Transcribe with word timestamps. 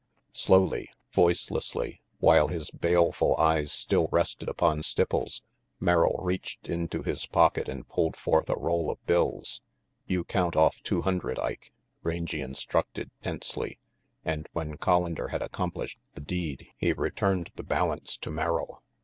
Slowly, 0.33 0.89
voicelessly, 1.13 2.01
while 2.17 2.47
his 2.47 2.71
baleful 2.71 3.37
eyes 3.37 3.71
still 3.71 4.09
rested 4.11 4.49
upon 4.49 4.81
Stipples, 4.81 5.43
Merrill 5.79 6.17
reached 6.23 6.67
into 6.67 7.03
his 7.03 7.27
pocket 7.27 7.69
and 7.69 7.87
pulled 7.87 8.15
forth 8.17 8.49
a 8.49 8.55
roll 8.57 8.89
of 8.89 9.05
bills. 9.05 9.61
"You 10.07 10.23
count 10.23 10.55
off 10.55 10.81
two 10.81 11.03
hundred, 11.03 11.37
Ike," 11.37 11.71
Rangy 12.01 12.41
instructed 12.41 13.11
tensely; 13.21 13.77
and 14.25 14.49
when 14.53 14.77
Collander 14.77 15.29
had 15.29 15.41
accom 15.41 15.71
plished 15.71 15.97
the 16.15 16.21
deed 16.21 16.69
he 16.77 16.93
returned 16.93 17.51
the 17.55 17.61
balance 17.61 18.17
to 18.23 18.31
Merrill. 18.31 18.81